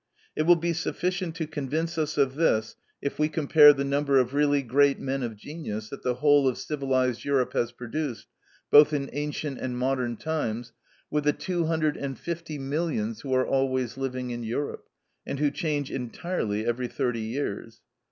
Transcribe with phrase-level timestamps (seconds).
[0.35, 4.33] It will be sufficient to convince us of this if we compare the number of
[4.33, 8.25] really great men of genius that the whole of civilised Europe has produced,
[8.71, 10.73] both in ancient and modern times,
[11.11, 14.87] with the two hundred and fifty millions who are always living in Europe,
[15.23, 17.81] and who change entirely every thirty years.